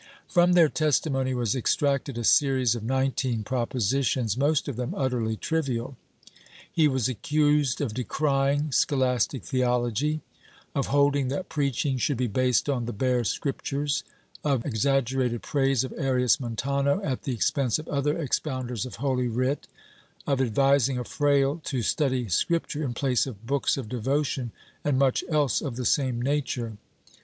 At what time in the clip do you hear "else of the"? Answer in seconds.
25.29-25.85